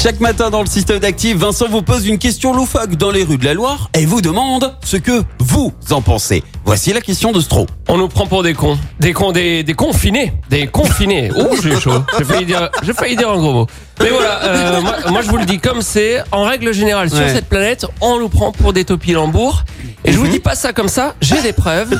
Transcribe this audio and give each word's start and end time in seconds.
Chaque 0.00 0.20
matin 0.20 0.48
dans 0.50 0.60
le 0.60 0.66
système 0.68 1.00
d'actifs, 1.00 1.36
Vincent 1.36 1.66
vous 1.68 1.82
pose 1.82 2.06
une 2.06 2.18
question 2.18 2.52
loufoque 2.54 2.94
dans 2.94 3.10
les 3.10 3.24
rues 3.24 3.36
de 3.36 3.44
la 3.44 3.52
Loire 3.54 3.90
et 3.94 4.06
vous 4.06 4.20
demande 4.20 4.72
ce 4.84 4.96
que 4.96 5.24
vous 5.40 5.72
en 5.90 6.02
pensez. 6.02 6.44
Voici 6.64 6.92
la 6.92 7.00
question 7.00 7.32
de 7.32 7.40
Stro. 7.40 7.66
On 7.88 7.96
nous 7.98 8.06
prend 8.06 8.26
pour 8.26 8.44
des 8.44 8.54
cons. 8.54 8.78
Des 9.00 9.12
cons, 9.12 9.32
des, 9.32 9.64
des 9.64 9.74
confinés. 9.74 10.32
Des 10.50 10.68
confinés. 10.68 11.30
Oh, 11.36 11.56
j'ai 11.62 11.78
chaud. 11.80 12.04
J'ai 12.16 12.24
failli 12.24 12.46
dire, 12.46 12.70
j'ai 12.82 12.92
failli 12.92 13.16
dire 13.16 13.28
un 13.30 13.38
gros 13.38 13.52
mot. 13.52 13.66
Mais 14.00 14.10
voilà, 14.10 14.44
euh, 14.44 14.80
moi, 14.82 14.94
moi, 15.10 15.20
je 15.22 15.28
vous 15.30 15.36
le 15.36 15.44
dis 15.46 15.58
comme 15.58 15.82
c'est. 15.82 16.22
En 16.30 16.44
règle 16.44 16.72
générale, 16.72 17.10
sur 17.10 17.18
Ouais. 17.18 17.34
cette 17.34 17.48
planète, 17.48 17.84
on 18.00 18.20
nous 18.20 18.28
prend 18.28 18.52
pour 18.52 18.72
des 18.72 18.84
topilambours. 18.84 19.64
Et 20.04 20.12
je 20.12 20.18
vous 20.18 20.28
dis 20.28 20.38
pas 20.38 20.54
ça 20.54 20.72
comme 20.72 20.88
ça, 20.88 21.16
j'ai 21.20 21.42
des 21.42 21.52
preuves. 21.52 21.98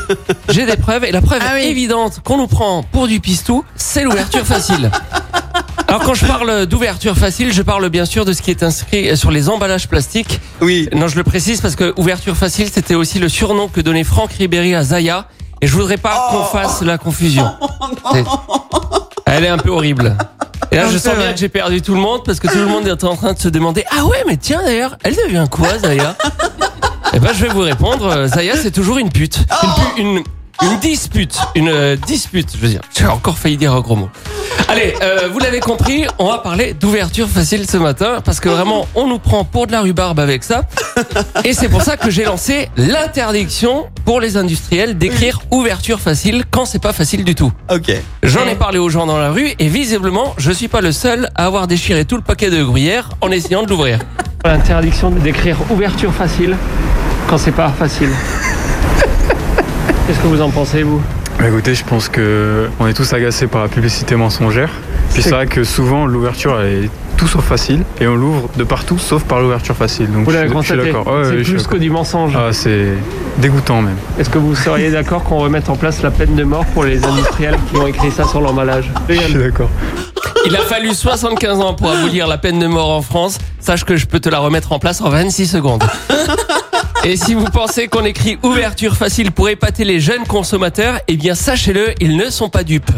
J'ai 0.51 0.67
des 0.67 0.77
preuves. 0.77 1.05
Et 1.05 1.11
la 1.11 1.21
preuve 1.21 1.43
évidente 1.61 2.21
qu'on 2.25 2.37
nous 2.39 2.47
prend 2.47 2.85
pour 2.85 3.09
du 3.09 3.19
pistou, 3.19 3.65
c'est 3.75 4.05
l'ouverture 4.05 4.47
facile. 4.47 4.91
Alors 5.89 6.03
quand 6.03 6.13
je 6.15 6.27
parle 6.27 6.67
d'ouverture 6.67 7.17
facile, 7.17 7.53
je 7.53 7.63
parle 7.63 7.89
bien 7.89 8.05
sûr 8.05 8.25
de 8.27 8.33
ce 8.35 8.43
qui 8.43 8.51
est 8.51 8.63
inscrit 8.63 9.17
sur 9.17 9.31
les 9.31 9.49
emballages 9.49 9.89
plastiques. 9.89 10.39
Oui. 10.61 10.89
Non, 10.95 11.09
je 11.09 11.17
le 11.17 11.25
précise 11.25 11.61
parce 11.63 11.77
que 11.77 11.95
ouverture 11.97 12.37
facile, 12.37 12.69
c'était 12.71 12.95
aussi 12.95 13.19
le 13.19 13.29
surnom 13.31 13.69
que 13.69 13.81
donnait 13.81 14.05
Franck 14.05 14.33
Ribéry 14.33 14.75
à 14.75 14.83
Zaya. 14.83 15.27
Et 15.61 15.67
je 15.67 15.73
voudrais 15.75 15.97
pas 15.97 16.29
qu'on 16.31 16.45
fasse 16.45 16.83
la 16.83 16.99
confusion. 16.99 17.51
C'est- 18.13 18.25
Elle 19.27 19.45
est 19.45 19.49
un 19.49 19.59
peu 19.59 19.71
horrible. 19.71 20.15
Et 20.71 20.77
là, 20.77 20.89
je 20.93 20.99
sens 20.99 21.17
bien 21.17 21.33
que 21.33 21.39
j'ai 21.39 21.49
perdu 21.49 21.81
tout 21.81 21.95
le 21.95 22.01
monde 22.01 22.23
parce 22.25 22.39
que 22.39 22.49
tout 22.49 22.59
le 22.59 22.67
monde 22.67 22.87
est 22.87 23.03
en 23.05 23.17
train 23.17 23.33
de 23.33 23.39
se 23.39 23.49
demander 23.49 23.85
Ah 23.91 24.05
ouais, 24.05 24.23
mais 24.27 24.37
tiens 24.37 24.61
d'ailleurs, 24.63 24.97
elle 25.03 25.17
devient 25.17 25.47
quoi, 25.51 25.79
Zaya? 25.79 26.15
Eh 27.15 27.19
ben, 27.19 27.31
je 27.35 27.43
vais 27.47 27.49
vous 27.49 27.61
répondre. 27.63 28.07
euh, 28.07 28.29
Zaya, 28.29 28.55
c'est 28.57 28.71
toujours 28.71 28.99
une 28.99 29.09
pute. 29.11 29.39
Une, 29.63 29.69
pu- 29.71 30.01
une, 30.03 30.23
une 30.63 30.79
dispute. 30.81 31.39
Une 31.55 31.69
euh, 31.69 31.97
dispute, 31.97 32.51
je 32.55 32.59
veux 32.59 32.69
dire. 32.69 32.81
J'ai 32.97 33.07
encore 33.07 33.39
failli 33.39 33.57
dire 33.57 33.73
un 33.73 33.81
gros 33.81 33.97
mot. 33.97 34.11
Allez, 34.69 34.95
euh, 35.03 35.29
vous 35.33 35.39
l'avez 35.39 35.61
compris, 35.61 36.05
on 36.19 36.27
va 36.27 36.39
parler 36.39 36.75
d'ouverture 36.75 37.29
facile 37.29 37.69
ce 37.69 37.77
matin 37.77 38.21
parce 38.25 38.41
que 38.41 38.49
vraiment, 38.49 38.87
on 38.95 39.07
nous 39.07 39.19
prend 39.19 39.45
pour 39.45 39.67
de 39.67 39.73
la 39.73 39.81
rhubarbe 39.81 40.21
avec 40.21 40.45
ça. 40.45 40.63
Et 41.45 41.55
c'est 41.55 41.69
pour 41.69 41.83
ça 41.83 41.97
que 41.97 42.11
j'ai 42.11 42.25
lancé 42.25 42.69
l'interdiction 42.77 43.89
pour 44.05 44.21
les 44.21 44.37
industriels 44.37 44.99
d'écrire 44.99 45.41
ouverture 45.51 46.01
facile 46.01 46.45
quand 46.51 46.65
c'est 46.65 46.83
pas 46.83 46.93
facile 46.93 47.25
du 47.25 47.35
tout. 47.35 47.53
Ok. 47.71 47.93
J'en 48.23 48.47
ai 48.47 48.57
parlé 48.57 48.79
aux 48.79 48.89
gens 48.89 49.07
dans 49.07 49.19
la 49.19 49.31
rue 49.31 49.53
et 49.59 49.69
visiblement, 49.69 50.35
je 50.37 50.51
suis 50.51 50.69
pas 50.69 50.81
le 50.81 50.93
seul 50.93 51.31
à 51.35 51.47
avoir 51.47 51.67
déchiré 51.67 52.05
tout 52.05 52.17
le 52.17 52.23
paquet 52.23 52.51
de 52.51 52.63
gruyère 52.63 53.11
en 53.21 53.31
essayant 53.31 53.63
de 53.63 53.71
l'ouvrir. 53.71 54.01
L'interdiction 54.45 55.11
d'écrire 55.11 55.57
ouverture 55.71 56.13
facile 56.13 56.57
quand 57.29 57.39
c'est 57.39 57.53
pas 57.53 57.71
facile. 57.71 58.11
Qu'est-ce 60.09 60.21
que 60.21 60.27
vous 60.27 60.41
en 60.41 60.49
pensez, 60.49 60.85
vous 60.85 61.03
Bah, 61.39 61.49
écoutez, 61.49 61.75
je 61.75 61.85
pense 61.85 62.09
que 62.09 62.71
on 62.81 62.87
est 62.87 62.95
tous 62.95 63.13
agacés 63.13 63.47
par 63.47 63.61
la 63.61 63.69
publicité 63.69 64.17
mensongère. 64.17 64.71
Puis 65.13 65.23
c'est 65.23 65.33
vrai 65.33 65.47
que 65.47 65.65
souvent 65.65 66.07
l'ouverture 66.07 66.63
est 66.63 66.89
tout 67.19 67.29
sauf 67.29 67.45
facile 67.45 67.83
et 68.01 68.07
on 68.07 68.15
l'ouvre 68.15 68.49
de 68.57 68.65
partout 68.65 68.99
sauf 68.99 69.25
par 69.25 69.41
l'ouverture 69.41 69.77
facile. 69.77 70.11
Donc 70.11 70.25
Vous 70.25 70.31
je 70.31 70.37
l'avez 70.37 70.51
constaté 70.51 70.87
d'accord. 70.87 71.07
Ouais, 71.09 71.29
ouais, 71.29 71.45
C'est 71.45 71.53
plus 71.53 71.67
que 71.67 71.77
du 71.77 71.91
mensonge. 71.91 72.33
Ah, 72.35 72.55
c'est 72.55 72.87
dégoûtant 73.37 73.83
même. 73.83 73.99
Est-ce 74.19 74.31
que 74.31 74.39
vous 74.39 74.55
seriez 74.55 74.91
d'accord 74.91 75.25
qu'on 75.25 75.41
remette 75.41 75.69
en 75.69 75.77
place 75.77 76.01
la 76.01 76.11
peine 76.11 76.35
de 76.35 76.45
mort 76.45 76.65
pour 76.73 76.85
les 76.85 77.05
industriels 77.05 77.59
qui 77.71 77.77
ont 77.77 77.87
écrit 77.87 78.11
ça 78.11 78.25
sur 78.25 78.41
l'emballage 78.41 78.91
Je 79.11 79.15
suis 79.15 79.35
d'accord. 79.35 79.69
Il 80.47 80.57
a 80.57 80.61
fallu 80.61 80.95
75 80.95 81.61
ans 81.61 81.75
pour 81.75 81.91
abolir 81.91 82.29
la 82.29 82.39
peine 82.39 82.59
de 82.59 82.67
mort 82.67 82.89
en 82.89 83.03
France. 83.03 83.37
Sache 83.61 83.85
que 83.85 83.97
je 83.97 84.07
peux 84.07 84.21
te 84.21 84.31
la 84.31 84.39
remettre 84.39 84.73
en 84.73 84.79
place 84.79 85.03
en 85.03 85.11
26 85.11 85.47
secondes. 85.49 85.85
Et 87.05 87.17
si 87.17 87.35
vous 87.35 87.45
pensez 87.45 87.87
qu'on 87.87 88.05
écrit 88.05 88.39
ouverture 88.43 88.97
facile 88.97 89.31
pour 89.31 89.49
épater 89.49 89.85
les 89.85 90.01
jeunes 90.01 90.27
consommateurs, 90.27 90.99
eh 91.07 91.17
bien 91.17 91.35
sachez-le, 91.35 91.95
ils 92.01 92.17
ne 92.17 92.29
sont 92.29 92.49
pas 92.49 92.65
dupes. 92.65 92.91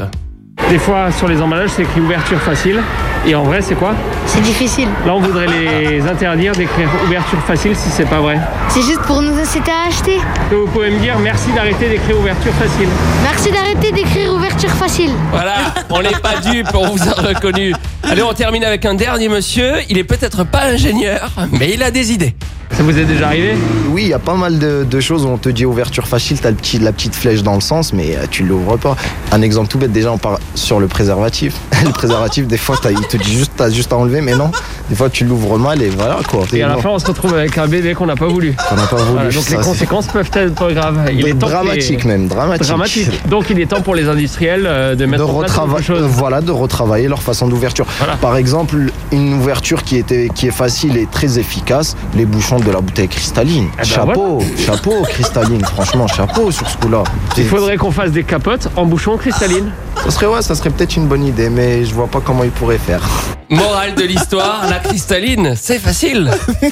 Des 0.69 0.79
fois, 0.79 1.11
sur 1.13 1.29
les 1.29 1.41
emballages, 1.41 1.71
c'est 1.77 1.83
écrit 1.83 2.01
ouverture 2.01 2.41
facile. 2.41 2.81
Et 3.27 3.35
en 3.35 3.43
vrai, 3.43 3.61
c'est 3.61 3.75
quoi? 3.75 3.95
C'est 4.27 4.41
difficile. 4.41 4.89
Là, 5.05 5.15
on 5.15 5.21
voudrait 5.21 5.47
les 5.47 6.01
interdire 6.09 6.53
d'écrire 6.53 6.89
ouverture 7.05 7.41
facile 7.41 7.77
si 7.77 7.91
c'est 7.91 8.09
pas 8.09 8.21
vrai. 8.21 8.39
C'est 8.69 8.83
juste 8.83 9.03
pour 9.03 9.21
nous 9.21 9.39
inciter 9.39 9.71
à 9.71 9.89
acheter. 9.89 10.19
Vous 10.51 10.67
pouvez 10.69 10.91
me 10.91 10.99
dire 11.01 11.19
merci 11.19 11.53
d'arrêter 11.53 11.89
d'écrire 11.89 12.19
ouverture 12.19 12.53
facile 12.55 12.89
Merci 13.23 13.51
d'arrêter 13.51 13.93
d'écrire 13.93 14.33
ouverture 14.33 14.71
facile. 14.71 15.11
Voilà, 15.31 15.57
on 15.91 16.03
n'est 16.03 16.11
pas 16.11 16.37
dupes, 16.37 16.69
on 16.75 16.89
vous 16.89 17.09
a 17.09 17.13
reconnu. 17.13 17.75
Allez, 18.05 18.23
on 18.23 18.33
termine 18.33 18.65
avec 18.65 18.87
un 18.87 18.95
dernier 18.95 19.29
monsieur. 19.29 19.75
Il 19.89 19.99
est 19.99 20.05
peut-être 20.05 20.45
pas 20.45 20.65
ingénieur, 20.65 21.33
mais 21.53 21.73
il 21.73 21.83
a 21.83 21.91
des 21.91 22.13
idées. 22.13 22.35
Ça 22.81 22.87
vous 22.87 22.99
est 22.99 23.05
déjà 23.05 23.27
arrivé 23.27 23.57
Oui, 23.91 24.05
il 24.05 24.09
y 24.09 24.15
a 24.15 24.19
pas 24.19 24.33
mal 24.37 24.59
de, 24.59 24.85
de 24.89 25.01
choses 25.01 25.27
où 25.27 25.29
on 25.29 25.37
te 25.37 25.51
dit 25.51 25.67
ouverture 25.67 26.09
facile, 26.09 26.41
t'as 26.41 26.51
petit, 26.51 26.79
la 26.79 26.93
petite 26.93 27.15
flèche 27.15 27.43
dans 27.43 27.55
le 27.55 27.61
sens, 27.61 27.93
mais 27.93 28.17
euh, 28.17 28.25
tu 28.31 28.43
l'ouvres 28.43 28.79
pas. 28.79 28.97
Un 29.33 29.43
exemple 29.43 29.69
tout 29.69 29.77
bête, 29.77 29.93
déjà 29.93 30.11
on 30.11 30.17
part 30.17 30.41
sur 30.55 30.81
le 30.81 30.87
préservatif. 30.87 31.57
le 31.85 31.91
préservatif, 31.91 32.47
des 32.47 32.57
fois, 32.57 32.77
il 32.89 33.07
te 33.07 33.19
dit 33.19 33.37
juste, 33.37 33.53
t'as 33.55 33.69
juste 33.69 33.93
à 33.93 33.99
enlever, 33.99 34.23
mais 34.23 34.35
non. 34.35 34.51
Des 34.89 34.97
fois, 34.97 35.11
tu 35.11 35.27
l'ouvres 35.27 35.59
mal 35.59 35.83
et 35.83 35.91
voilà 35.91 36.21
quoi. 36.27 36.45
Et 36.55 36.63
à 36.63 36.69
la 36.69 36.79
fin, 36.79 36.89
on 36.89 36.99
se 36.99 37.07
retrouve 37.07 37.35
avec 37.35 37.59
un 37.59 37.67
bébé 37.67 37.93
qu'on 37.93 38.07
n'a 38.07 38.17
pas 38.17 38.29
voulu. 38.29 38.57
on 38.73 38.77
n'a 38.77 38.87
pas 38.87 38.97
voulu. 38.97 39.13
Voilà, 39.13 39.31
donc 39.31 39.43
ça, 39.45 39.59
les 39.59 39.63
conséquences 39.63 40.07
peuvent 40.07 40.31
être 40.33 40.73
graves. 40.73 41.11
Il 41.13 41.27
est 41.29 41.35
temps 41.35 41.49
que 41.49 41.53
les- 41.53 41.53
dramatique 41.53 42.05
même, 42.07 42.29
dramatique. 42.29 42.67
Dramatique. 42.67 43.29
Donc 43.29 43.51
il 43.51 43.61
est 43.61 43.67
temps 43.67 43.83
pour 43.83 43.95
les 43.95 44.09
industriels 44.09 44.65
euh, 44.67 44.95
de 44.95 45.01
de 45.01 45.05
mettre 45.07 45.29
en 45.29 45.41
place 45.43 45.85
chose. 45.85 46.03
voilà 46.09 46.41
de 46.41 46.51
retravailler 46.51 47.09
leur 47.09 47.23
façon 47.23 47.47
d'ouverture 47.47 47.87
Voilà. 47.99 48.17
par 48.17 48.37
exemple 48.37 48.77
une 49.13 49.35
ouverture 49.35 49.83
qui 49.85 49.97
était 49.97 50.29
qui 50.35 50.47
est 50.47 50.53
facile 50.53 50.97
et 50.97 51.07
très 51.07 51.39
efficace 51.39 51.97
les 52.17 52.25
bouchons 52.25 52.59
de 52.59 52.70
la 52.73 52.81
bouteille 52.81 53.09
cristalline 53.09 53.69
ben 53.77 53.85
chapeau 53.85 54.43
chapeau 54.59 55.03
cristalline 55.03 55.65
franchement 55.65 56.07
chapeau 56.07 56.51
sur 56.51 56.69
ce 56.69 56.77
coup 56.77 56.89
là 56.89 57.03
Il 57.37 57.47
faudrait 57.47 57.77
qu'on 57.77 57.91
fasse 57.91 58.13
des 58.13 58.25
capotes 58.25 58.69
en 58.77 58.87
bouchon 58.87 59.17
cristalline. 59.17 59.73
ça 60.05 60.11
serait 60.11 60.27
ouais 60.27 60.43
ça 60.43 60.55
serait 60.55 60.71
peut-être 60.71 60.97
une 60.97 61.07
bonne 61.07 61.25
idée 61.25 61.51
mais 61.51 61.85
je 61.85 61.95
vois 61.95 62.07
pas 62.09 62.21
comment 62.21 62.45
ils 62.45 62.51
pourraient 62.51 62.79
faire 62.79 63.03
Morale 63.51 63.97
de 63.97 64.05
l'histoire, 64.05 64.69
la 64.71 64.79
cristalline, 64.79 65.55
c'est 65.61 65.81
facile. 65.81 66.31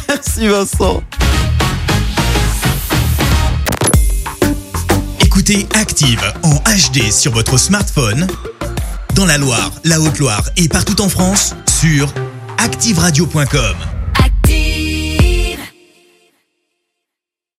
Merci 0.08 0.46
Vincent. 0.46 1.02
Écoutez 5.20 5.66
Active 5.74 6.22
en 6.44 6.54
HD 6.70 7.10
sur 7.10 7.32
votre 7.32 7.58
smartphone, 7.58 8.28
dans 9.14 9.26
la 9.26 9.38
Loire, 9.38 9.72
la 9.84 10.00
Haute-Loire 10.00 10.44
et 10.56 10.68
partout 10.68 11.00
en 11.00 11.08
France, 11.08 11.56
sur 11.80 12.12
activeradio.com. 12.58 13.97